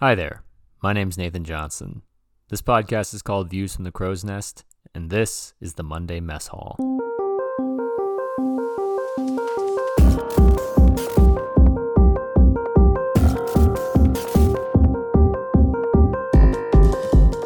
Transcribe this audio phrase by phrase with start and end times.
[0.00, 0.44] Hi there.
[0.80, 2.02] My name's Nathan Johnson.
[2.50, 6.46] This podcast is called Views from the Crow's Nest, and this is the Monday Mess
[6.46, 6.76] Hall.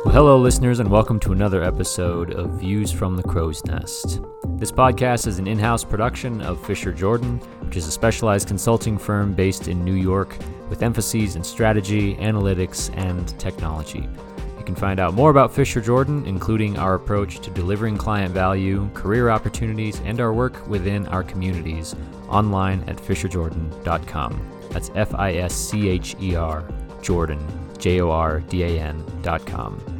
[0.04, 4.20] Well, hello, listeners, and welcome to another episode of Views from the Crow's Nest.
[4.62, 8.96] This podcast is an in house production of Fischer Jordan, which is a specialized consulting
[8.96, 10.38] firm based in New York
[10.68, 14.08] with emphases in strategy, analytics, and technology.
[14.56, 18.88] You can find out more about Fischer Jordan, including our approach to delivering client value,
[18.94, 21.96] career opportunities, and our work within our communities
[22.28, 24.60] online at fischerjordan.com.
[24.70, 26.62] That's F I S C H E R
[27.02, 27.44] Jordan,
[27.78, 29.91] J O R D A N.com.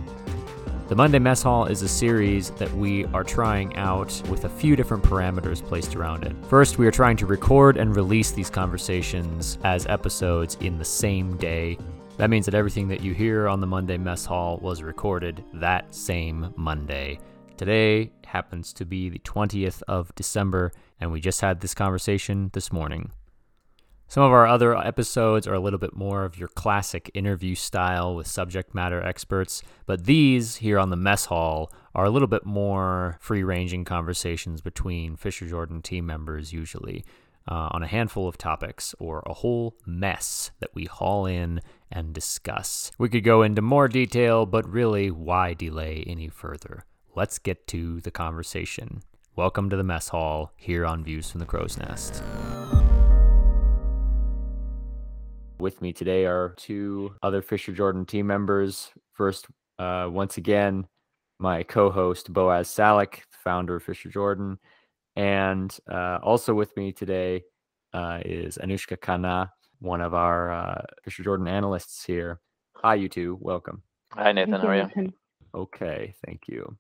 [0.93, 4.77] The Monday Mess Hall is a series that we are trying out with a few
[4.77, 6.37] different parameters placed around it.
[6.51, 11.39] First, we are trying to record and release these conversations as episodes in the same
[11.39, 11.79] day.
[12.19, 15.95] That means that everything that you hear on the Monday Mess Hall was recorded that
[15.95, 17.19] same Monday.
[17.57, 22.71] Today happens to be the 20th of December, and we just had this conversation this
[22.71, 23.11] morning.
[24.13, 28.15] Some of our other episodes are a little bit more of your classic interview style
[28.15, 32.45] with subject matter experts, but these here on the mess hall are a little bit
[32.45, 37.07] more free ranging conversations between Fischer Jordan team members, usually
[37.51, 42.13] uh, on a handful of topics or a whole mess that we haul in and
[42.13, 42.93] discuss.
[42.99, 46.85] We could go into more detail, but really, why delay any further?
[47.15, 49.01] Let's get to the conversation.
[49.37, 52.23] Welcome to the mess hall here on Views from the Crow's Nest.
[55.63, 58.91] With me today are two other Fischer Jordan team members.
[59.13, 59.47] First,
[59.79, 60.89] uh, once again,
[61.39, 64.59] my co host, Boaz Salik, founder of Fischer Jordan.
[65.15, 67.45] And uh, also with me today
[67.93, 72.41] uh, is Anushka Khanna, one of our uh, Fisher Jordan analysts here.
[72.79, 73.39] Hi, you two.
[73.41, 73.85] Welcome.
[74.15, 74.55] Hi, Nathan.
[74.55, 74.83] How are you?
[74.83, 75.13] Nathan.
[75.55, 76.77] Okay, thank you.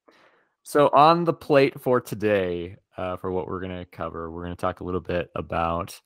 [0.64, 4.56] So, on the plate for today, uh, for what we're going to cover, we're going
[4.56, 6.00] to talk a little bit about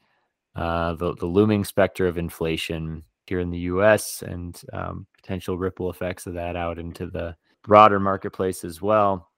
[0.56, 5.90] uh, the, the looming specter of inflation here in the US and um, potential ripple
[5.90, 9.30] effects of that out into the broader marketplace as well.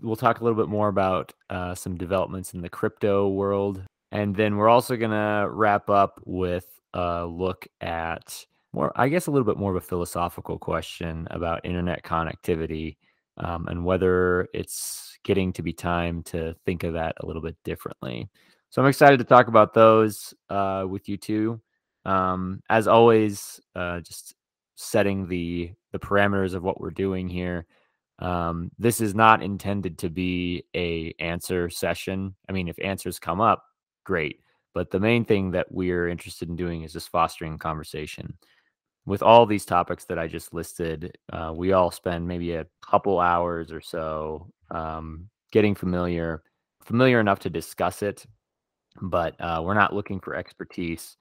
[0.00, 3.82] We'll talk a little bit more about uh, some developments in the crypto world.
[4.12, 9.26] And then we're also going to wrap up with a look at more, I guess,
[9.26, 12.96] a little bit more of a philosophical question about internet connectivity
[13.38, 17.56] um, and whether it's getting to be time to think of that a little bit
[17.64, 18.28] differently.
[18.70, 21.60] So I'm excited to talk about those uh, with you two.
[22.04, 24.34] Um, as always, uh, just
[24.76, 27.66] setting the the parameters of what we're doing here.
[28.18, 32.34] Um, this is not intended to be a answer session.
[32.48, 33.64] I mean, if answers come up,
[34.04, 34.40] great.
[34.74, 38.36] But the main thing that we're interested in doing is just fostering conversation.
[39.06, 43.18] With all these topics that I just listed, uh, we all spend maybe a couple
[43.18, 46.42] hours or so um, getting familiar,
[46.84, 48.26] familiar enough to discuss it,
[49.02, 51.16] but uh, we're not looking for expertise,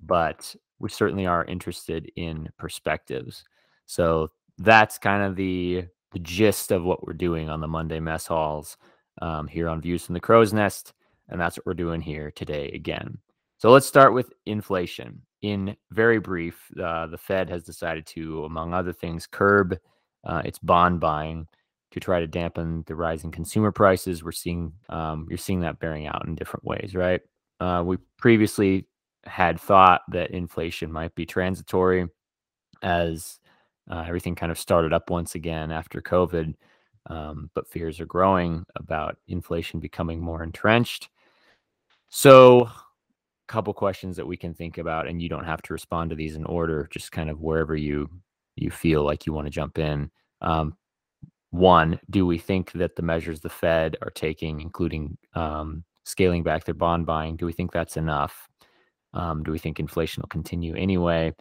[0.00, 3.44] but we certainly are interested in perspectives.
[3.86, 8.26] So that's kind of the the gist of what we're doing on the Monday mess
[8.26, 8.76] halls
[9.20, 10.92] um, here on Views from the Crow's Nest,
[11.28, 13.18] and that's what we're doing here today again.
[13.58, 15.22] So let's start with inflation.
[15.42, 19.76] In very brief, uh, the Fed has decided to, among other things, curb
[20.24, 21.48] uh, its bond buying
[21.94, 24.24] to try to dampen the rising consumer prices.
[24.24, 27.20] We're seeing um, you're seeing that bearing out in different ways, right?
[27.60, 28.88] Uh, we previously
[29.24, 32.08] had thought that inflation might be transitory
[32.82, 33.38] as
[33.88, 36.54] uh, everything kind of started up once again after COVID,
[37.06, 41.10] um, but fears are growing about inflation becoming more entrenched.
[42.08, 42.72] So, a
[43.46, 46.34] couple questions that we can think about, and you don't have to respond to these
[46.34, 48.10] in order, just kind of wherever you
[48.56, 50.10] you feel like you want to jump in.
[50.40, 50.76] Um,
[51.54, 56.64] one, do we think that the measures the Fed are taking, including um, scaling back
[56.64, 58.48] their bond buying, do we think that's enough?
[59.12, 61.32] Um, do we think inflation will continue anyway?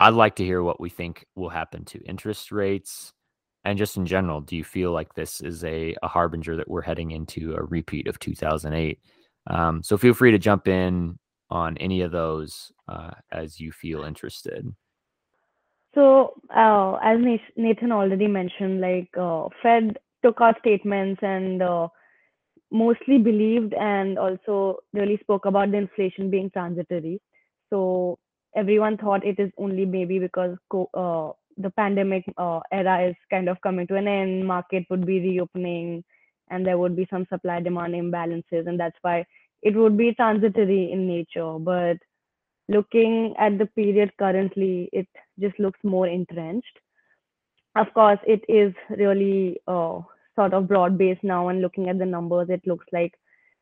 [0.00, 3.12] I'd like to hear what we think will happen to interest rates.
[3.64, 6.80] And just in general, do you feel like this is a, a harbinger that we're
[6.80, 8.98] heading into a repeat of 2008?
[9.48, 11.18] Um, so feel free to jump in
[11.50, 14.66] on any of those uh, as you feel interested.
[15.96, 17.18] So, uh, as
[17.56, 21.88] Nathan already mentioned, like uh, Fed took our statements and uh,
[22.70, 27.20] mostly believed and also really spoke about the inflation being transitory.
[27.70, 28.18] So
[28.54, 33.58] everyone thought it is only maybe because uh, the pandemic uh, era is kind of
[33.62, 36.04] coming to an end, market would be reopening,
[36.50, 39.24] and there would be some supply demand imbalances, and that's why
[39.62, 41.58] it would be transitory in nature.
[41.58, 41.96] But
[42.68, 45.08] looking at the period currently, it
[45.38, 46.78] just looks more entrenched.
[47.76, 50.00] Of course, it is really uh,
[50.34, 53.12] sort of broad based now, and looking at the numbers, it looks like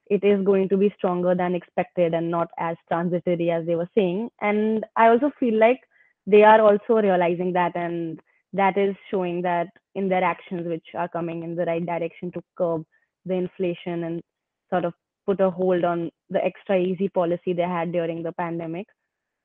[0.06, 3.88] it is going to be stronger than expected and not as transitory as they were
[3.94, 4.30] saying.
[4.40, 5.80] And I also feel like
[6.26, 8.20] they are also realizing that, and
[8.52, 12.42] that is showing that in their actions, which are coming in the right direction to
[12.56, 12.84] curb
[13.24, 14.22] the inflation and
[14.70, 14.94] sort of
[15.26, 18.86] put a hold on the extra easy policy they had during the pandemic.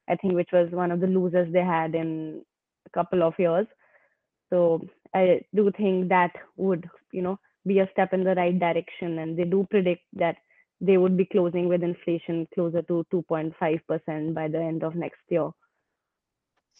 [0.10, 2.44] I think which was one of the losers they had in
[2.86, 3.68] a couple of years.
[4.52, 4.82] So
[5.14, 9.20] I do think that would, you know, be a step in the right direction.
[9.20, 10.38] And they do predict that
[10.82, 15.50] they would be closing with inflation closer to 2.5% by the end of next year.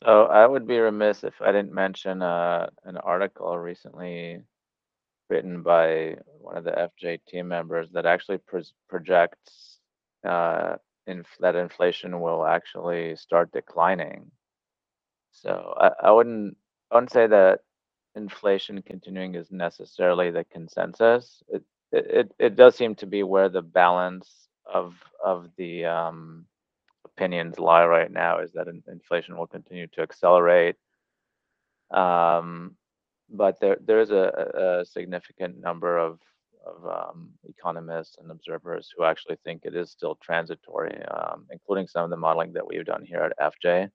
[0.04, 4.42] So I would be remiss if I didn't mention uh, an article recently
[5.30, 8.40] written by one of the FJ team members that actually
[8.90, 9.80] projects
[10.28, 10.76] uh,
[11.08, 14.32] inf- that inflation will actually start declining.
[15.32, 16.58] So I, I wouldn't
[16.92, 17.62] I wouldn't say that
[18.16, 21.44] inflation continuing is necessarily the consensus.
[21.50, 26.46] It it, it, it does seem to be where the balance of of the um,
[27.06, 30.76] opinions lie right now is that inflation will continue to accelerate.
[31.92, 32.76] Um,
[33.32, 36.20] but there there is a, a significant number of
[36.66, 42.04] of um, economists and observers who actually think it is still transitory, um, including some
[42.04, 43.90] of the modeling that we've done here at FJ.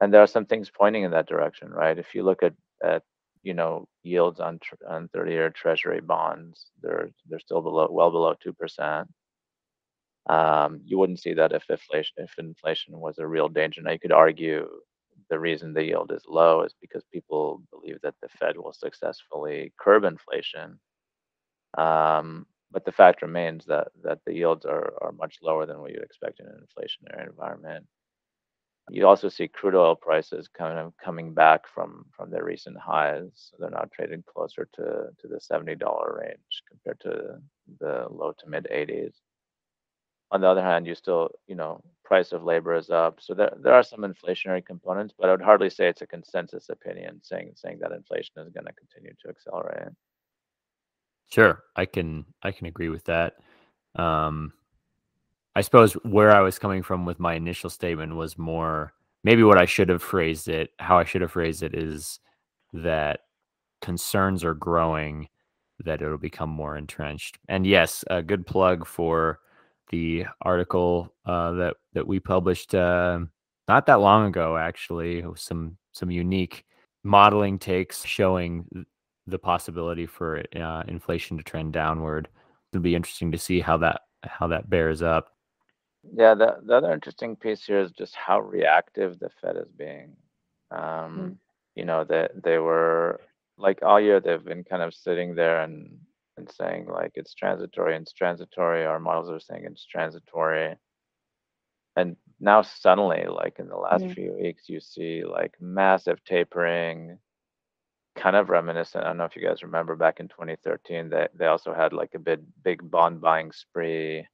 [0.00, 1.98] And there are some things pointing in that direction, right?
[1.98, 2.54] If you look at
[2.84, 3.02] at
[3.44, 8.34] you know yields on tr- on 30-year Treasury bonds, they're they're still below well below
[8.42, 9.08] two percent.
[10.28, 13.82] Um, you wouldn't see that if inflation if inflation was a real danger.
[13.82, 14.68] Now you could argue
[15.32, 19.72] the reason the yield is low is because people believe that the Fed will successfully
[19.80, 20.78] curb inflation.
[21.78, 25.92] Um, but the fact remains that that the yields are are much lower than what
[25.92, 27.86] you'd expect in an inflationary environment.
[28.90, 33.52] You also see crude oil prices kind of coming back from from their recent highs.
[33.58, 34.84] They're now trading closer to
[35.20, 37.12] to the seventy dollar range compared to
[37.80, 39.14] the low to mid eighties.
[40.32, 43.20] On the other hand, you still, you know, price of labor is up.
[43.20, 46.68] So there, there are some inflationary components, but I would hardly say it's a consensus
[46.70, 49.88] opinion saying saying that inflation is going to continue to accelerate.
[51.30, 53.34] Sure, I can I can agree with that.
[53.94, 54.52] Um,
[55.54, 58.94] I suppose where I was coming from with my initial statement was more
[59.24, 60.70] maybe what I should have phrased it.
[60.78, 62.20] How I should have phrased it is
[62.72, 63.20] that
[63.82, 65.28] concerns are growing,
[65.84, 67.38] that it'll become more entrenched.
[67.48, 69.40] And yes, a good plug for
[69.92, 73.20] the article uh, that that we published uh,
[73.68, 76.64] not that long ago, actually, some some unique
[77.04, 78.66] modeling takes showing
[79.26, 82.28] the possibility for uh, inflation to trend downward.
[82.72, 85.28] It'll be interesting to see how that how that bears up.
[86.16, 90.16] Yeah, the the other interesting piece here is just how reactive the Fed is being.
[90.70, 91.36] Um, mm.
[91.76, 93.20] You know that they, they were
[93.58, 95.98] like all year they've been kind of sitting there and
[96.36, 98.84] and saying like it's transitory and it's transitory.
[98.84, 100.76] Our models are saying it's transitory.
[101.96, 104.14] And now suddenly, like in the last yeah.
[104.14, 107.18] few weeks, you see like massive tapering,
[108.16, 109.04] kind of reminiscent.
[109.04, 112.14] I don't know if you guys remember back in 2013 that they also had like
[112.14, 114.26] a big big bond buying spree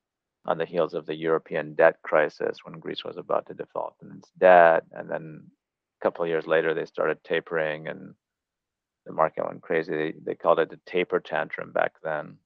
[0.46, 4.16] on the heels of the European debt crisis when Greece was about to default in
[4.16, 4.84] its debt.
[4.92, 5.42] And then
[6.00, 8.14] a couple of years later, they started tapering and
[9.08, 9.92] the market went crazy.
[9.92, 12.36] They, they called it the taper tantrum back then.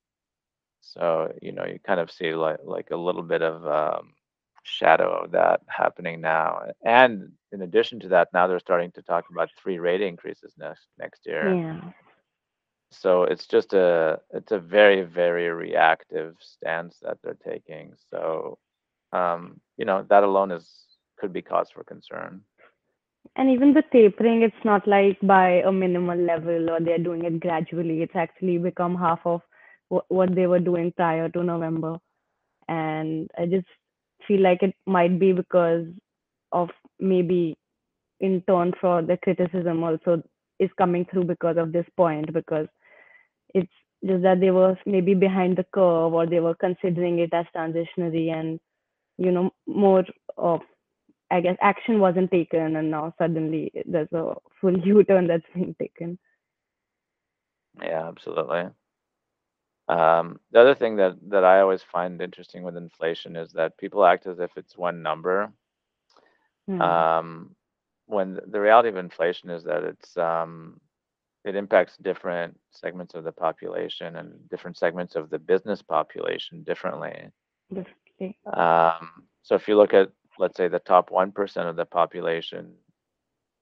[0.80, 4.14] So you know you kind of see like like a little bit of um,
[4.62, 6.62] shadow of that happening now.
[6.84, 10.86] And in addition to that, now they're starting to talk about three rate increases next
[10.98, 11.54] next year.
[11.54, 11.80] Yeah.
[12.92, 17.94] So it's just a it's a very very reactive stance that they're taking.
[18.10, 18.58] So
[19.12, 20.68] um, you know that alone is
[21.18, 22.42] could be cause for concern.
[23.36, 27.40] And even the tapering, it's not like by a minimal level or they're doing it
[27.40, 28.02] gradually.
[28.02, 29.40] It's actually become half of
[30.08, 31.98] what they were doing prior to November.
[32.68, 33.66] And I just
[34.26, 35.86] feel like it might be because
[36.52, 37.56] of maybe
[38.20, 40.22] in turn for the criticism also
[40.58, 42.68] is coming through because of this point because
[43.54, 43.72] it's
[44.06, 48.32] just that they were maybe behind the curve or they were considering it as transitionary
[48.32, 48.60] and
[49.18, 50.04] you know more
[50.36, 50.60] of
[51.32, 56.18] I guess action wasn't taken, and now suddenly there's a full U-turn that's being taken.
[57.82, 58.66] Yeah, absolutely.
[59.88, 64.04] Um, the other thing that that I always find interesting with inflation is that people
[64.04, 65.52] act as if it's one number.
[66.66, 66.80] Hmm.
[66.80, 67.56] Um,
[68.06, 70.80] when the reality of inflation is that it's um,
[71.44, 77.30] it impacts different segments of the population and different segments of the business population differently.
[77.68, 78.38] Definitely.
[78.52, 82.74] Um, so if you look at let's say the top 1% of the population,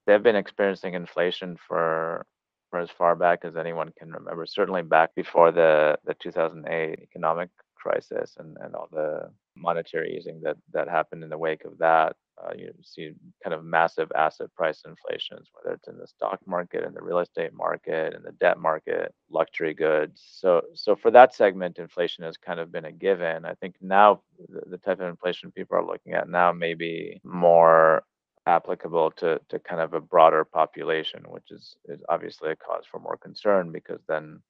[0.06, 2.26] they've been experiencing inflation for
[2.70, 4.46] for as far back as anyone can remember.
[4.46, 10.56] Certainly back before the the 2008 economic crisis and, and all the monetary easing that
[10.72, 12.16] that happened in the wake of that.
[12.42, 13.12] Uh, you see
[13.44, 17.18] kind of massive asset price inflations, whether it's in the stock market, in the real
[17.18, 20.22] estate market, in the debt market, luxury goods.
[20.32, 23.44] So, so for that segment, inflation has kind of been a given.
[23.44, 27.20] I think now the, the type of inflation people are looking at now may be
[27.24, 28.04] more
[28.46, 33.00] applicable to, to kind of a broader population, which is, is obviously a cause for
[33.00, 34.40] more concern because then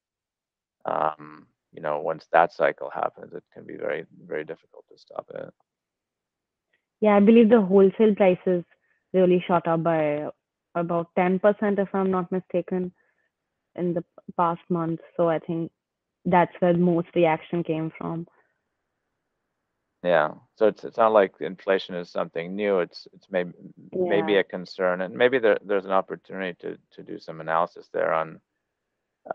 [0.85, 5.25] um, you know, once that cycle happens, it can be very, very difficult to stop
[5.33, 5.53] it.
[7.01, 8.63] Yeah, I believe the wholesale prices
[9.13, 10.29] really shot up by
[10.75, 11.41] about 10%,
[11.79, 12.93] if I'm not mistaken,
[13.75, 14.03] in the
[14.37, 14.99] past month.
[15.17, 15.71] So I think
[16.25, 18.27] that's where most reaction came from.
[20.03, 20.31] Yeah.
[20.55, 22.79] So it's it's not like inflation is something new.
[22.79, 23.51] It's it's maybe
[23.91, 28.11] maybe a concern, and maybe there, there's an opportunity to to do some analysis there
[28.11, 28.41] on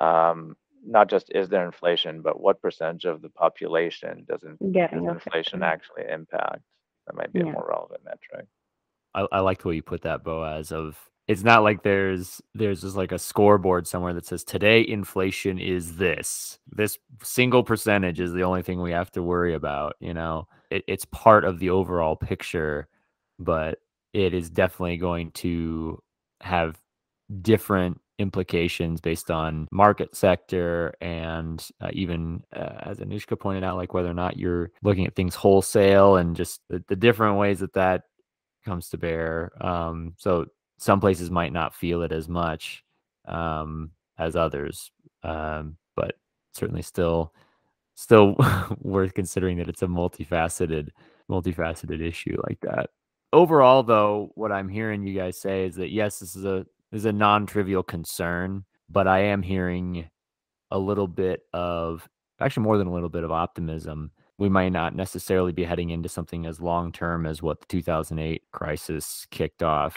[0.00, 5.62] um, not just is there inflation, but what percentage of the population doesn't does inflation
[5.62, 6.62] actually impact?
[7.06, 8.46] That might be a more relevant metric.
[9.14, 10.72] I, I liked the way you put that, Boaz.
[10.72, 10.98] Of
[11.28, 15.96] it's not like there's there's just like a scoreboard somewhere that says today inflation is
[15.96, 16.58] this.
[16.70, 19.96] This single percentage is the only thing we have to worry about.
[20.00, 22.88] You know, it, it's part of the overall picture,
[23.38, 23.78] but
[24.12, 26.02] it is definitely going to
[26.40, 26.80] have
[27.42, 33.94] different implications based on market sector and uh, even uh, as Anushka pointed out, like
[33.94, 37.74] whether or not you're looking at things wholesale and just the, the different ways that
[37.74, 38.02] that
[38.64, 39.52] comes to bear.
[39.64, 40.46] Um, so
[40.78, 42.84] some places might not feel it as much
[43.26, 44.90] um, as others,
[45.22, 46.14] um, but
[46.52, 47.32] certainly still
[47.94, 48.36] still
[48.80, 50.88] worth considering that it's a multifaceted
[51.30, 52.90] multifaceted issue like that.
[53.32, 57.04] Overall, though, what I'm hearing you guys say is that yes, this is a is
[57.04, 60.08] a non-trivial concern, but I am hearing
[60.70, 62.08] a little bit of
[62.40, 64.10] actually more than a little bit of optimism.
[64.38, 68.42] We might not necessarily be heading into something as long term as what the 2008
[68.52, 69.96] crisis kicked off.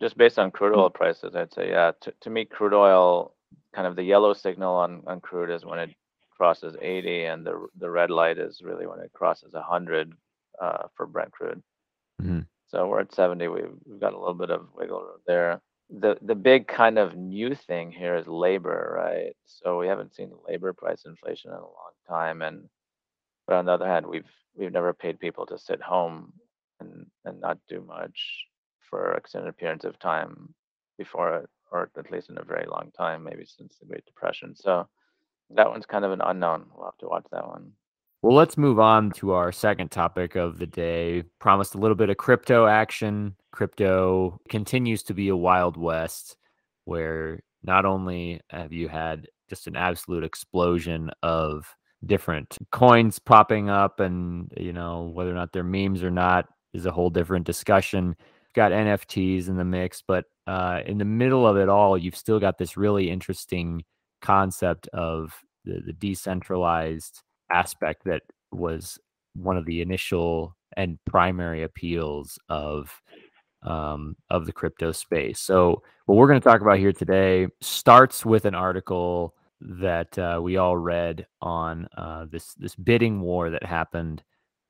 [0.00, 1.92] Just based on crude oil prices, I'd say yeah.
[2.02, 3.34] To, to me, crude oil,
[3.74, 5.90] kind of the yellow signal on, on crude is when it
[6.30, 10.12] crosses 80, and the the red light is really when it crosses 100
[10.60, 11.62] uh, for Brent crude.
[12.22, 12.46] Mhm.
[12.68, 13.48] So we're at 70.
[13.48, 15.60] We've, we've got a little bit of wiggle room there.
[15.90, 19.34] The the big kind of new thing here is labor, right?
[19.46, 22.68] So we haven't seen labor price inflation in a long time, and
[23.46, 26.32] but on the other hand, we've we've never paid people to sit home
[26.80, 28.46] and and not do much
[28.90, 30.54] for extended periods of time
[30.98, 34.54] before, or at least in a very long time, maybe since the Great Depression.
[34.54, 34.86] So
[35.50, 36.66] that one's kind of an unknown.
[36.74, 37.72] We'll have to watch that one.
[38.20, 41.22] Well, let's move on to our second topic of the day.
[41.38, 43.36] Promised a little bit of crypto action.
[43.52, 46.36] Crypto continues to be a wild west
[46.84, 51.66] where not only have you had just an absolute explosion of
[52.06, 56.86] different coins popping up and you know whether or not they're memes or not is
[56.86, 58.14] a whole different discussion.
[58.54, 62.40] Got nfts in the mix but uh, in the middle of it all you've still
[62.40, 63.84] got this really interesting
[64.22, 65.32] concept of
[65.64, 68.98] the, the decentralized aspect that was
[69.34, 73.00] one of the initial and primary appeals of
[73.62, 75.40] um, of the crypto space.
[75.40, 80.40] So what we're going to talk about here today starts with an article that uh,
[80.42, 84.22] we all read on uh, this this bidding war that happened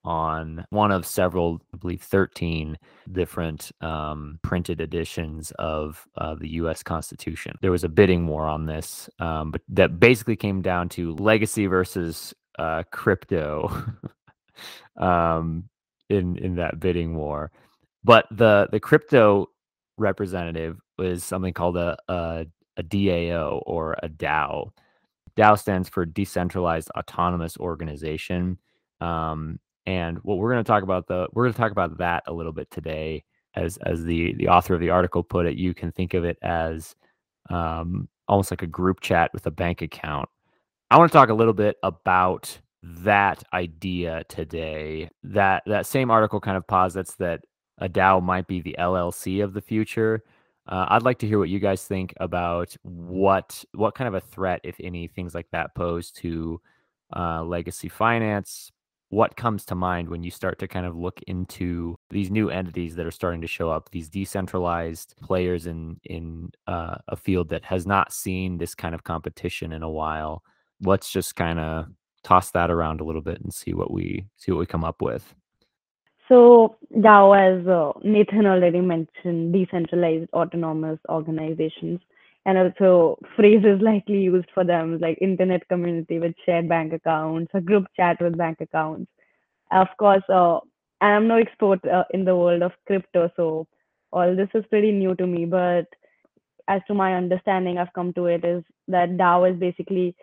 [0.05, 2.79] on one of several, I believe, thirteen
[3.13, 6.83] different um, printed editions of uh, the U.S.
[6.83, 7.57] Constitution.
[7.61, 11.67] There was a bidding war on this, um, but that basically came down to legacy
[11.67, 13.71] versus uh, crypto
[14.97, 15.69] um,
[16.09, 17.51] in in that bidding war.
[18.09, 19.49] But the the crypto
[19.99, 22.47] representative was something called a a,
[22.79, 24.71] a DAO or a DAO.
[25.37, 28.59] DAO stands for Decentralized Autonomous Organization.
[29.03, 32.25] Um, and what we're going to talk about the we're going to talk about that
[32.27, 33.25] a little bit today.
[33.55, 36.39] As as the the author of the article put it, you can think of it
[36.43, 36.97] as
[37.51, 40.31] um, almost like a group chat with a bank account.
[40.91, 45.11] I want to talk a little bit about that idea today.
[45.25, 47.43] That that same article kind of posits that
[47.79, 50.23] a DAO might be the LLC of the future.
[50.67, 54.21] Uh, I'd like to hear what you guys think about what what kind of a
[54.21, 56.61] threat, if any, things like that pose to
[57.17, 58.71] uh, legacy finance.
[59.11, 62.95] What comes to mind when you start to kind of look into these new entities
[62.97, 67.65] that are starting to show up, these decentralized players in in uh, a field that
[67.65, 70.43] has not seen this kind of competition in a while?
[70.83, 71.87] Let's just kind of
[72.23, 75.01] toss that around a little bit and see what we see what we come up
[75.01, 75.35] with.
[76.29, 82.01] So DAO, as uh, Nathan already mentioned, decentralized autonomous organizations,
[82.45, 87.61] and also phrases likely used for them like internet community with shared bank accounts, a
[87.61, 89.11] group chat with bank accounts.
[89.71, 90.61] Of course, uh,
[91.01, 93.67] I'm no expert uh, in the world of crypto, so
[94.13, 95.47] all this is pretty new to me.
[95.47, 95.87] But
[96.69, 100.15] as to my understanding, I've come to it is that DAO is basically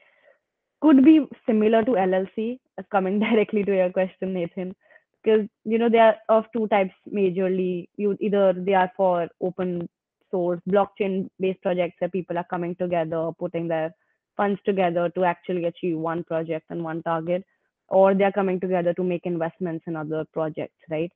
[0.82, 2.60] could be similar to LLC.
[2.92, 4.76] Coming directly to your question, Nathan,
[5.26, 7.90] because you know they are of two types majorly.
[7.98, 9.90] You either they are for open
[10.32, 13.94] source blockchain based projects where people are coming together, putting their
[14.38, 17.44] funds together to actually achieve one project and one target,
[17.90, 21.12] or they are coming together to make investments in other projects, right?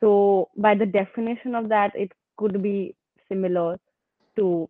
[0.00, 2.96] So by the definition of that, it could be
[3.28, 3.78] similar
[4.36, 4.68] to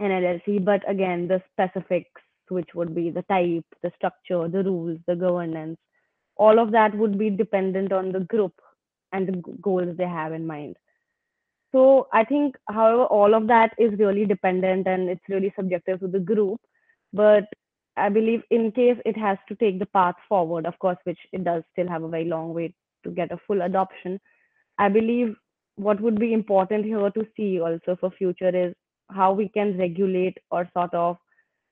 [0.00, 4.98] an LLC, but again, the specifics, which would be the type, the structure, the rules,
[5.06, 5.78] the governance,
[6.38, 8.52] all of that would be dependent on the group
[9.12, 10.76] and the goals they have in mind.
[11.72, 16.08] So I think, however, all of that is really dependent and it's really subjective to
[16.08, 16.60] the group.
[17.12, 17.44] But
[17.96, 21.44] I believe in case it has to take the path forward, of course, which it
[21.44, 22.72] does still have a very long way
[23.04, 24.20] to get a full adoption.
[24.78, 25.34] I believe
[25.76, 28.74] what would be important here to see also for future is
[29.10, 31.16] how we can regulate or sort of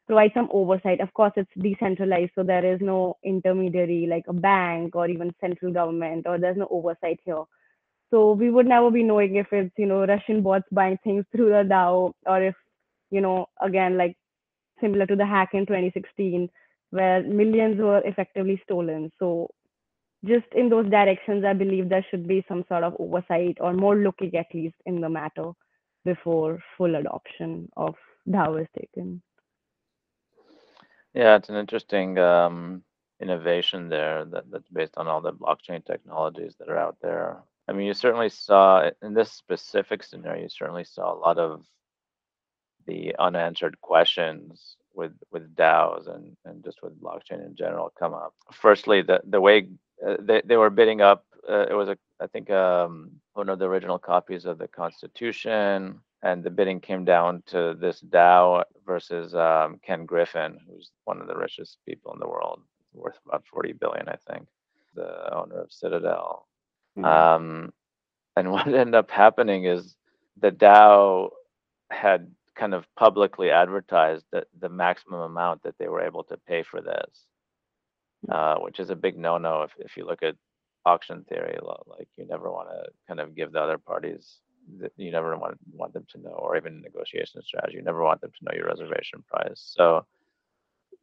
[0.06, 1.00] provide some oversight.
[1.00, 5.72] Of course, it's decentralized, so there is no intermediary like a bank or even central
[5.72, 7.44] government, or there's no oversight here.
[8.10, 11.48] So we would never be knowing if it's, you know, Russian bots buying things through
[11.50, 12.54] the DAO or if,
[13.10, 14.16] you know, again, like
[14.80, 16.48] similar to the hack in 2016,
[16.90, 19.10] where millions were effectively stolen.
[19.18, 19.48] So
[20.24, 23.96] just in those directions, I believe there should be some sort of oversight or more
[23.96, 25.50] looking at least in the matter
[26.04, 27.94] before full adoption of
[28.28, 29.22] DAO is taken.
[31.16, 32.82] Yeah, it's an interesting um,
[33.22, 37.42] innovation there that, that's based on all the blockchain technologies that are out there.
[37.68, 41.64] I mean, you certainly saw in this specific scenario, you certainly saw a lot of
[42.86, 48.34] the unanswered questions with with DAOs and, and just with blockchain in general come up.
[48.52, 49.68] Firstly, the the way
[50.06, 53.58] uh, they, they were bidding up, uh, it was a I think um, one of
[53.58, 59.32] the original copies of the Constitution, and the bidding came down to this DAO versus
[59.36, 62.62] um, Ken Griffin, who's one of the richest people in the world,
[62.92, 64.48] worth about 40 billion, I think,
[64.96, 66.48] the owner of Citadel.
[67.04, 67.72] Um,
[68.36, 69.94] and what ended up happening is
[70.40, 71.30] the DAO
[71.92, 76.64] had kind of publicly advertised that the maximum amount that they were able to pay
[76.64, 77.24] for this,
[78.32, 80.34] uh, which is a big no-no if, if you look at
[80.84, 81.56] auction theory.
[81.86, 84.40] Like you never want to kind of give the other parties,
[84.96, 88.32] you never want want them to know, or even negotiation strategy, you never want them
[88.32, 89.62] to know your reservation price.
[89.76, 90.06] So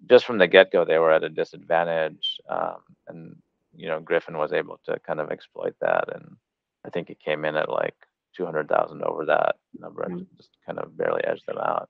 [0.09, 3.35] just from the get-go, they were at a disadvantage, um, and
[3.75, 6.35] you know Griffin was able to kind of exploit that, and
[6.85, 7.95] I think it came in at like
[8.35, 11.89] two hundred thousand over that number, and just kind of barely edged them out.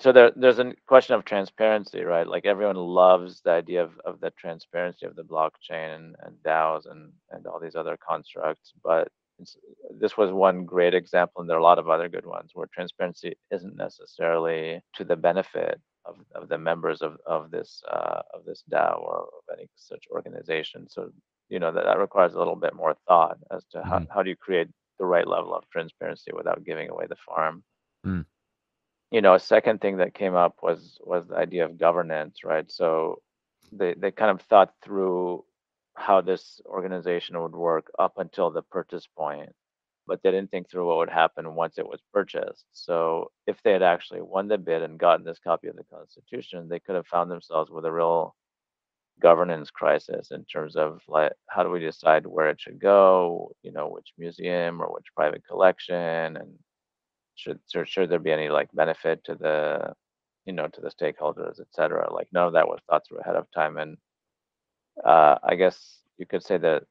[0.00, 2.26] So there, there's a question of transparency, right?
[2.26, 6.90] Like everyone loves the idea of, of the transparency of the blockchain and, and DAOs
[6.90, 8.72] and, and all these other constructs.
[8.82, 9.08] But
[9.90, 12.68] this was one great example, and there are a lot of other good ones where
[12.72, 18.44] transparency isn't necessarily to the benefit of, of the members of, of this uh, of
[18.44, 20.88] this DAO or of any such organization.
[20.88, 21.10] So
[21.48, 24.06] you know that, that requires a little bit more thought as to how, Mhm.
[24.14, 24.68] how do you create
[24.98, 27.62] the right level of transparency without giving away the farm
[28.06, 28.24] Mm.
[29.10, 32.70] you know, a second thing that came up was was the idea of governance, right?
[32.70, 33.20] So
[33.72, 35.44] they they kind of thought through
[35.94, 39.50] how this organization would work up until the purchase point,
[40.06, 42.64] but they didn't think through what would happen once it was purchased.
[42.72, 46.68] So if they had actually won the bid and gotten this copy of the Constitution,
[46.68, 48.34] they could have found themselves with a real
[49.20, 53.72] governance crisis in terms of like how do we decide where it should go, you
[53.72, 56.36] know, which museum or which private collection?
[56.36, 56.58] And
[57.36, 59.92] should should, there be any like benefit to the
[60.46, 62.12] you know to the stakeholders et cetera?
[62.12, 63.96] Like none of that was thought through ahead of time and
[65.04, 66.84] uh, i guess you could say that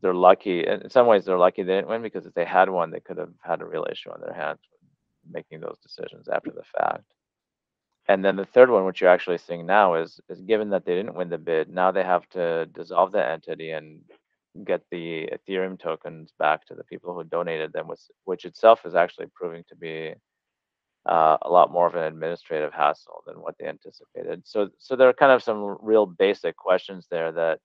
[0.00, 2.90] they're lucky in some ways they're lucky they didn't win because if they had one
[2.90, 4.60] they could have had a real issue on their hands
[5.30, 7.04] making those decisions after the fact.
[8.08, 10.94] And then the third one which you're actually seeing now is is given that they
[10.94, 14.00] didn't win the bid now they have to dissolve the entity and
[14.64, 18.94] get the ethereum tokens back to the people who donated them which, which itself is
[18.94, 20.14] actually proving to be
[21.06, 24.42] uh, a lot more of an administrative hassle than what they anticipated.
[24.44, 27.60] So, so there are kind of some real basic questions there that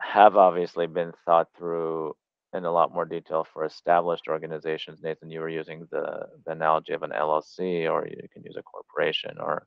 [0.00, 2.14] have obviously been thought through
[2.52, 5.02] in a lot more detail for established organizations.
[5.02, 8.62] Nathan, you were using the, the analogy of an LLC, or you can use a
[8.62, 9.66] corporation or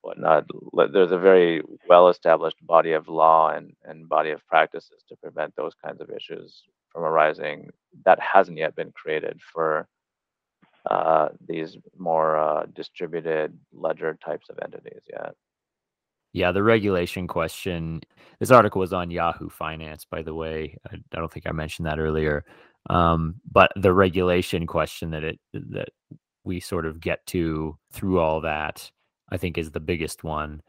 [0.00, 0.46] whatnot.
[0.92, 5.54] There's a very well established body of law and, and body of practices to prevent
[5.56, 7.70] those kinds of issues from arising.
[8.04, 9.86] That hasn't yet been created for
[10.90, 15.34] uh, these more uh, distributed ledger types of entities yet.
[16.32, 18.02] Yeah, the regulation question.
[18.40, 20.76] This article was on Yahoo Finance, by the way.
[20.90, 22.44] I, I don't think I mentioned that earlier.
[22.90, 25.88] Um, but the regulation question that it that
[26.44, 28.90] we sort of get to through all that,
[29.30, 30.62] I think, is the biggest one.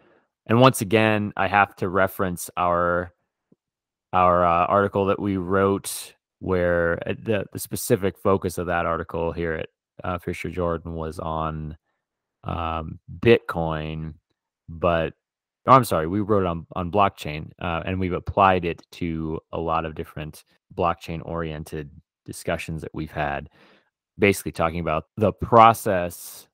[0.47, 3.11] And once again, I have to reference our
[4.13, 9.31] our uh, article that we wrote, where uh, the the specific focus of that article
[9.31, 9.69] here at
[10.03, 11.77] uh, Fischer Jordan was on
[12.43, 14.13] um, Bitcoin,
[14.69, 15.13] but
[15.67, 19.59] oh, I'm sorry, we wrote on on blockchain, uh, and we've applied it to a
[19.59, 20.43] lot of different
[20.75, 21.89] blockchain oriented
[22.25, 23.49] discussions that we've had.
[24.19, 26.47] Basically, talking about the process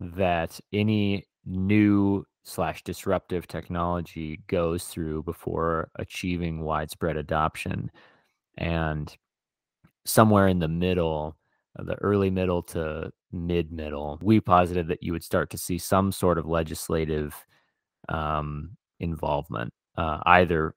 [0.00, 7.90] that any new slash disruptive technology goes through before achieving widespread adoption,
[8.56, 9.16] and
[10.04, 11.37] somewhere in the middle
[11.78, 16.12] the early middle to mid middle, we posited that you would start to see some
[16.12, 17.34] sort of legislative
[18.08, 20.74] um, involvement, uh, either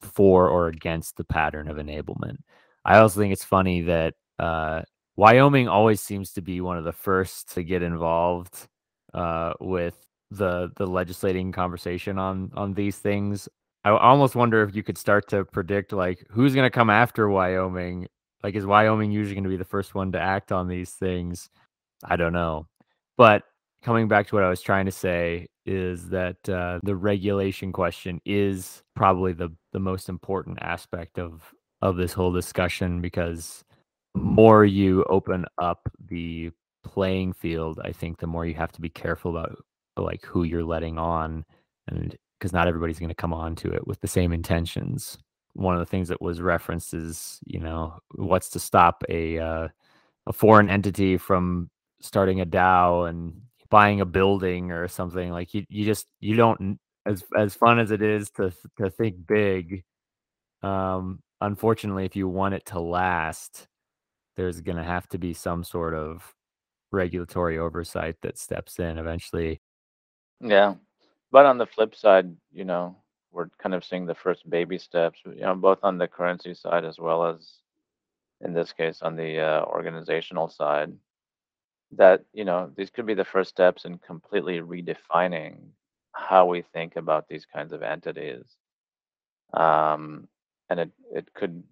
[0.00, 2.36] for or against the pattern of enablement.
[2.84, 4.82] I also think it's funny that uh,
[5.16, 8.68] Wyoming always seems to be one of the first to get involved
[9.12, 9.96] uh, with
[10.30, 13.48] the the legislating conversation on on these things.
[13.84, 17.28] I almost wonder if you could start to predict like who's going to come after
[17.28, 18.06] Wyoming
[18.42, 21.50] like, is Wyoming usually going to be the first one to act on these things?
[22.04, 22.66] I don't know.
[23.16, 23.42] But
[23.82, 28.20] coming back to what I was trying to say is that uh, the regulation question
[28.24, 31.42] is probably the the most important aspect of
[31.82, 33.64] of this whole discussion because
[34.14, 36.50] more you open up the
[36.82, 39.64] playing field, I think the more you have to be careful about
[39.96, 41.44] like who you're letting on
[41.88, 45.18] and because not everybody's going to come on to it with the same intentions
[45.54, 49.68] one of the things that was referenced is you know what's to stop a uh,
[50.26, 55.64] a foreign entity from starting a DAO and buying a building or something like you
[55.68, 59.84] you just you don't as as fun as it is to to think big
[60.62, 63.68] um unfortunately if you want it to last
[64.36, 66.34] there's going to have to be some sort of
[66.92, 69.60] regulatory oversight that steps in eventually
[70.40, 70.74] Yeah.
[71.30, 72.96] But on the flip side, you know,
[73.32, 76.84] we're kind of seeing the first baby steps, you know, both on the currency side
[76.84, 77.58] as well as
[78.40, 80.92] in this case on the uh, organizational side.
[81.92, 85.58] That you know these could be the first steps in completely redefining
[86.12, 88.44] how we think about these kinds of entities,
[89.54, 90.28] um,
[90.68, 91.62] and it it could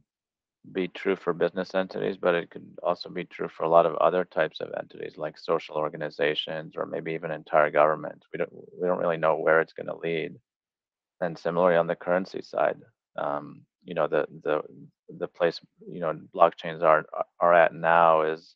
[0.73, 3.97] be true for business entities, but it could also be true for a lot of
[3.97, 8.27] other types of entities like social organizations or maybe even entire governments.
[8.33, 10.37] We don't we don't really know where it's going to lead.
[11.21, 12.79] And similarly on the currency side,
[13.17, 14.63] um, you know, the the
[15.09, 17.07] the place you know blockchains are
[17.41, 18.55] are at now is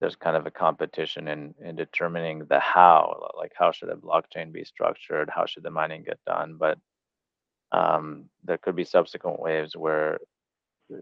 [0.00, 4.52] there's kind of a competition in in determining the how, like how should a blockchain
[4.52, 6.78] be structured, how should the mining get done, but
[7.72, 10.18] um, there could be subsequent waves where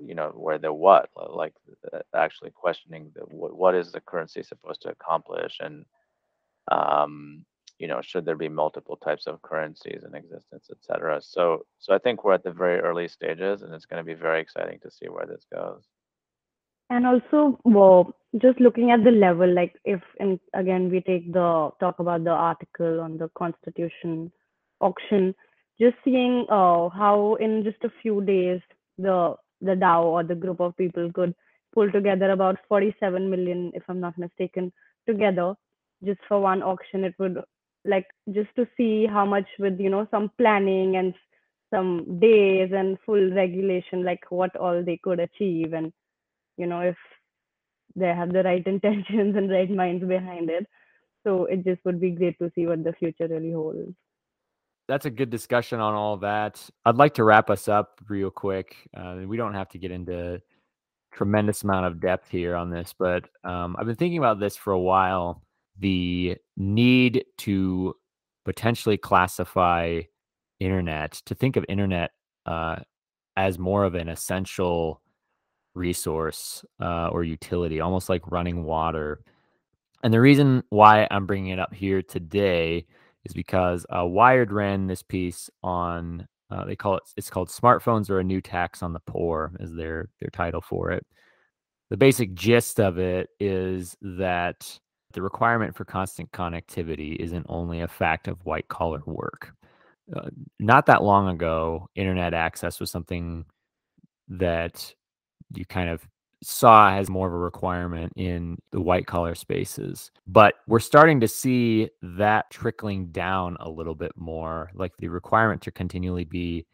[0.01, 1.55] you know where the what like
[1.93, 5.59] uh, actually questioning the what, what is the currency supposed to accomplish?
[5.61, 5.85] And
[6.71, 7.45] um,
[7.83, 11.21] you know, should there be multiple types of currencies in existence, et cetera.
[11.21, 14.15] So, so I think we're at the very early stages, and it's going to be
[14.15, 15.83] very exciting to see where this goes.
[16.91, 21.71] And also, well, just looking at the level, like if, and again, we take the
[21.81, 24.31] talk about the article on the Constitution
[24.81, 25.35] auction,
[25.81, 28.61] just seeing uh, how in just a few days
[28.97, 31.35] the the DAO or the group of people could
[31.75, 34.73] pull together about 47 million, if I'm not mistaken,
[35.09, 35.55] together
[36.05, 37.03] just for one auction.
[37.05, 37.39] It would
[37.85, 41.15] like just to see how much with you know some planning and
[41.73, 45.93] some days and full regulation like what all they could achieve and
[46.59, 46.97] you know if
[47.97, 50.67] they have the right intentions and right minds behind it.
[51.25, 53.95] So it just would be great to see what the future really holds.
[54.89, 56.69] That's a good discussion on all that.
[56.85, 58.77] I'd like to wrap us up real quick.
[58.97, 60.43] Uh, we don't have to get into
[61.13, 64.73] tremendous amount of depth here on this but um, i've been thinking about this for
[64.73, 65.43] a while
[65.79, 67.95] the need to
[68.45, 70.01] potentially classify
[70.61, 72.13] internet to think of internet
[72.47, 72.77] uh,
[73.37, 75.01] as more of an essential
[75.75, 79.25] resource uh, or utility almost like running water.
[80.03, 82.87] And the reason why i'm bringing it up here today
[83.25, 88.11] is because uh, wired ran this piece on uh, they call it it's called smartphones
[88.11, 91.07] are a new tax on the poor is their their title for it.
[91.89, 94.79] The basic gist of it is that
[95.13, 99.55] the requirement for constant connectivity isn't only a fact of white collar work.
[100.15, 103.45] Uh, not that long ago, internet access was something
[104.29, 104.95] that
[105.55, 106.07] you kind of
[106.43, 110.11] saw as more of a requirement in the white collar spaces.
[110.27, 114.71] But we're starting to see that trickling down a little bit more.
[114.75, 116.67] Like the requirement to continually be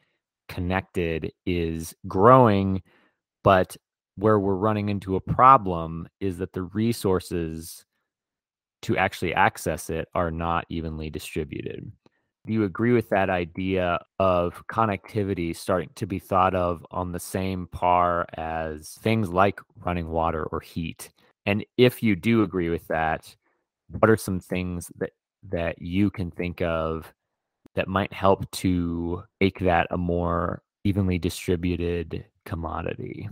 [0.48, 2.83] connected is growing,
[3.44, 3.77] but
[4.16, 7.85] where we're running into a problem is that the resources
[8.83, 11.91] to actually access it are not evenly distributed.
[12.47, 17.21] Do you agree with that idea of connectivity starting to be thought of on the
[17.21, 21.11] same par as things like running water or heat?
[21.45, 23.35] And if you do agree with that,
[23.88, 25.11] what are some things that
[25.51, 27.12] that you can think of
[27.75, 33.29] that might help to make that a more evenly distributed commodity?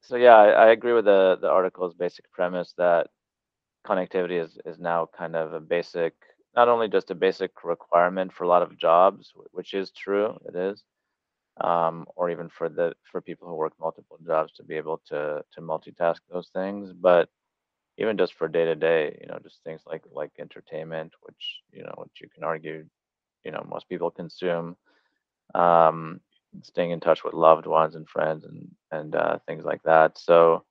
[0.00, 3.08] So yeah, I, agree with the the article's basic premise that
[3.86, 6.14] connectivity is is now kind of a basic
[6.56, 10.56] not only just a basic requirement for a lot of jobs, which is true, it
[10.56, 10.84] is,
[11.60, 15.42] um, or even for the for people who work multiple jobs to be able to
[15.52, 17.28] to multitask those things, but
[17.98, 21.82] even just for day to day, you know, just things like like entertainment, which you
[21.82, 22.84] know, which you can argue,
[23.44, 24.76] you know, most people consume,
[25.54, 26.20] um,
[26.62, 30.18] staying in touch with loved ones and friends and and uh, things like that.
[30.18, 30.64] So.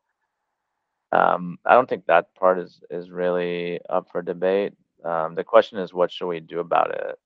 [1.13, 4.73] Um, I don't think that part is is really up for debate.
[5.06, 7.19] Um, the question is, what should we do about it?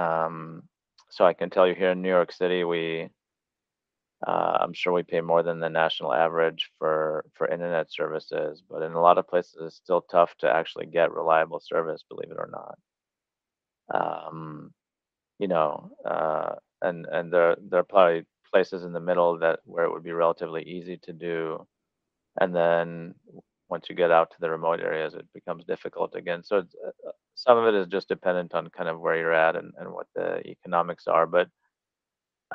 [0.00, 0.64] Um,
[1.10, 3.10] so I can tell you here in New York City, we,
[4.26, 8.82] uh, I'm sure we pay more than the national average for for internet services, but
[8.82, 12.38] in a lot of places, it's still tough to actually get reliable service, believe it
[12.38, 12.78] or not.
[13.92, 14.72] Um,
[15.38, 19.84] you know, uh, and and there there are probably places in the middle that where
[19.86, 21.66] it would be relatively easy to do,
[22.40, 23.14] and then
[23.68, 26.42] once you get out to the remote areas, it becomes difficult again.
[26.44, 29.56] So uh, uh, some of it is just dependent on kind of where you're at
[29.56, 31.26] and, and what the economics are.
[31.26, 31.48] But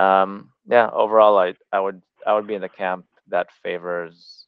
[0.01, 4.45] um, yeah, overall, I, I would I would be in the camp that favors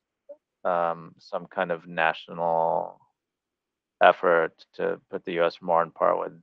[0.63, 3.00] um, some kind of national
[4.02, 5.58] effort to put the U.S.
[5.62, 6.34] more on par with.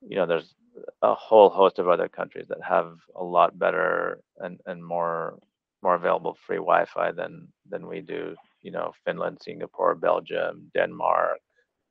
[0.00, 0.54] You know, there's
[1.02, 5.38] a whole host of other countries that have a lot better and, and more
[5.82, 11.38] more available free Wi-Fi than than we do you know, Finland, Singapore, Belgium, Denmark,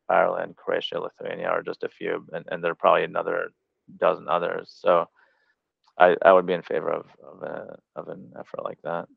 [0.10, 3.52] Ireland, Croatia, Lithuania are just a few, and, and there are probably another
[3.98, 4.74] dozen others.
[4.80, 5.06] So
[5.98, 9.08] I, I would be in favor of of, a, of an effort like that.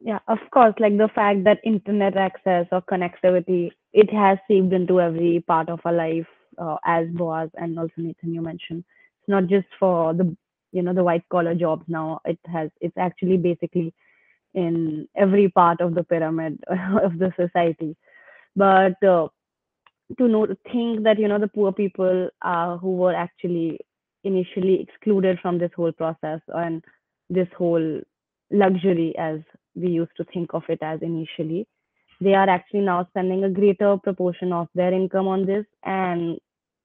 [0.00, 5.00] Yeah, of course, like the fact that internet access or connectivity, it has seeped into
[5.00, 6.26] every part of our life,
[6.58, 8.84] uh, as Boaz and also Nathan you mentioned.
[9.20, 10.36] It's not just for the
[10.76, 12.20] you know the white collar jobs now.
[12.24, 13.94] It has it's actually basically
[14.54, 16.58] in every part of the pyramid
[17.02, 17.94] of the society
[18.56, 19.28] but uh,
[20.18, 23.78] to know to think that you know the poor people uh, who were actually
[24.24, 26.82] initially excluded from this whole process and
[27.28, 28.00] this whole
[28.50, 29.40] luxury as
[29.74, 31.66] we used to think of it as initially
[32.20, 36.38] they are actually now spending a greater proportion of their income on this and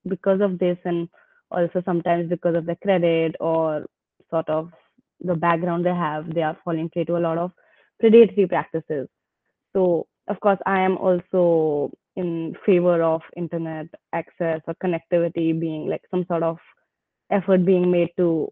[0.07, 1.07] because of this and
[1.51, 3.85] also sometimes because of the credit or
[4.29, 4.71] sort of
[5.21, 7.51] the background they have they are falling prey to a lot of
[7.99, 9.07] predatory practices.
[9.73, 16.01] So, of course, I am also in favor of internet access or connectivity being like
[16.11, 16.57] some sort of
[17.31, 18.51] effort being made to,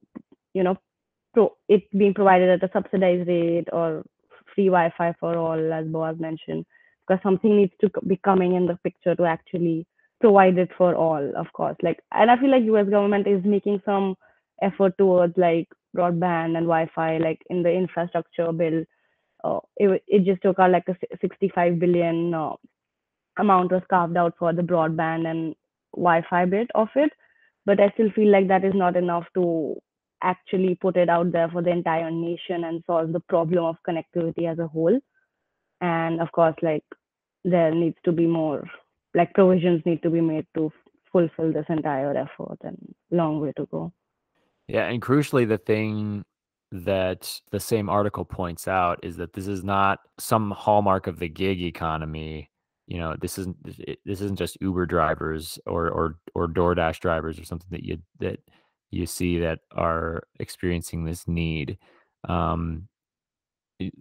[0.53, 0.77] you know,
[1.33, 4.03] pro- it being provided at a subsidized rate or
[4.55, 6.65] free Wi-Fi for all, as Boaz mentioned,
[7.07, 9.85] because something needs to be coming in the picture to actually
[10.21, 11.77] provide it for all, of course.
[11.81, 12.89] Like, and I feel like U.S.
[12.89, 14.15] government is making some
[14.61, 18.83] effort towards like broadband and Wi-Fi, like in the infrastructure bill
[19.43, 22.53] uh, it, it just took out like a 65 billion uh,
[23.37, 25.55] amount was carved out for the broadband and
[25.95, 27.11] Wi-Fi bit of it,
[27.65, 29.75] but I still feel like that is not enough to
[30.21, 34.51] actually put it out there for the entire nation and solve the problem of connectivity
[34.51, 34.99] as a whole.
[35.81, 36.83] And of course, like
[37.45, 38.63] there needs to be more,
[39.13, 40.71] like provisions need to be made to
[41.11, 42.77] fulfill this entire effort, and
[43.11, 43.91] long way to go.
[44.67, 46.23] Yeah, and crucially, the thing
[46.71, 51.27] that the same article points out is that this is not some hallmark of the
[51.27, 52.49] gig economy.
[52.87, 57.43] You know, this isn't this isn't just Uber drivers or or or DoorDash drivers or
[57.43, 58.39] something that you that
[58.91, 61.77] you see that are experiencing this need.
[62.27, 62.87] Um,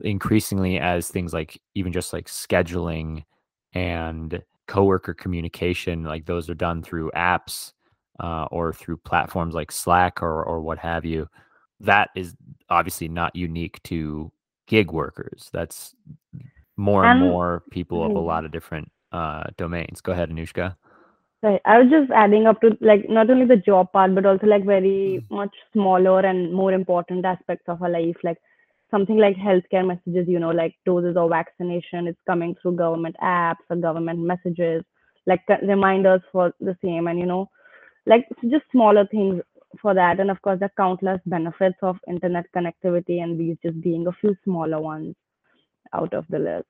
[0.02, 3.24] increasingly, as things like even just like scheduling
[3.72, 7.72] and coworker communication, like those are done through apps
[8.20, 11.28] uh, or through platforms like Slack or or what have you
[11.80, 12.34] that is
[12.68, 14.32] obviously not unique to
[14.66, 15.48] gig workers.
[15.52, 15.94] That's
[16.76, 20.00] more and more people of a lot of different uh, domains.
[20.00, 20.76] Go ahead, Anushka.
[21.42, 21.60] Right.
[21.64, 24.64] I was just adding up to like not only the job part, but also like
[24.64, 28.38] very much smaller and more important aspects of our life, like
[28.90, 33.64] something like healthcare messages, you know, like doses or vaccination, it's coming through government apps
[33.70, 34.82] or government messages,
[35.26, 37.48] like reminders for the same, and you know,
[38.06, 39.42] like just smaller things
[39.80, 40.20] for that.
[40.20, 44.34] And of course, the countless benefits of internet connectivity, and these just being a few
[44.44, 45.14] smaller ones
[45.92, 46.66] out of the list.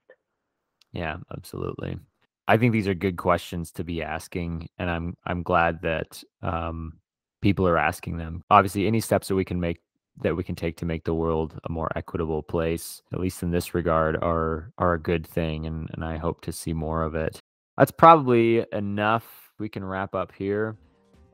[0.92, 1.98] Yeah, absolutely.
[2.46, 6.94] I think these are good questions to be asking, and I'm I'm glad that um,
[7.42, 8.42] people are asking them.
[8.50, 9.80] Obviously, any steps that we can make
[10.22, 13.50] that we can take to make the world a more equitable place, at least in
[13.50, 17.14] this regard, are are a good thing, and and I hope to see more of
[17.14, 17.40] it.
[17.76, 19.52] That's probably enough.
[19.58, 20.76] We can wrap up here,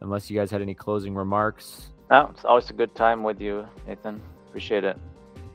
[0.01, 1.91] unless you guys had any closing remarks.
[2.11, 4.21] No, it's always a good time with you, Nathan.
[4.49, 4.99] Appreciate it.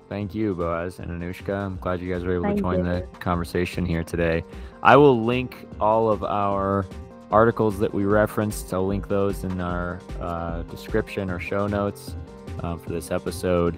[0.10, 1.54] Thank you, Boaz and Anushka.
[1.54, 2.84] I'm glad you guys were able Thank to join you.
[2.84, 4.44] the conversation here today.
[4.82, 6.88] I will link all of our
[7.32, 8.74] articles that we referenced.
[8.74, 12.16] I'll link those in our uh, description or show notes
[12.64, 13.78] um, for this episode.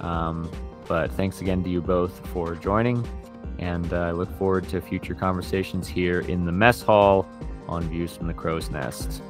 [0.00, 0.50] Um,
[0.86, 3.06] but thanks again to you both for joining,
[3.58, 7.28] and uh, I look forward to future conversations here in the mess hall
[7.68, 9.22] on Views from the Crow's Nest.